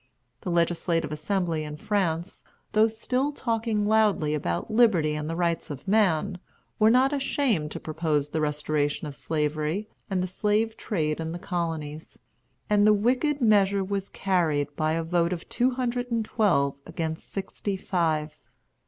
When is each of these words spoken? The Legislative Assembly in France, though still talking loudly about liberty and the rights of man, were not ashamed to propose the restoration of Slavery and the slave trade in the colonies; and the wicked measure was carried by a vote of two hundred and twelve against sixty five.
The 0.41 0.49
Legislative 0.49 1.11
Assembly 1.11 1.63
in 1.63 1.77
France, 1.77 2.43
though 2.71 2.87
still 2.87 3.31
talking 3.31 3.85
loudly 3.85 4.33
about 4.33 4.71
liberty 4.71 5.13
and 5.13 5.29
the 5.29 5.35
rights 5.35 5.69
of 5.69 5.87
man, 5.87 6.39
were 6.79 6.89
not 6.89 7.13
ashamed 7.13 7.69
to 7.69 7.79
propose 7.79 8.29
the 8.29 8.41
restoration 8.41 9.05
of 9.05 9.13
Slavery 9.15 9.87
and 10.09 10.23
the 10.23 10.27
slave 10.27 10.75
trade 10.75 11.19
in 11.19 11.33
the 11.33 11.37
colonies; 11.37 12.17
and 12.67 12.87
the 12.87 12.93
wicked 12.93 13.41
measure 13.41 13.83
was 13.83 14.09
carried 14.09 14.75
by 14.75 14.93
a 14.93 15.03
vote 15.03 15.33
of 15.33 15.47
two 15.49 15.69
hundred 15.69 16.09
and 16.11 16.25
twelve 16.25 16.77
against 16.87 17.29
sixty 17.29 17.77
five. 17.77 18.39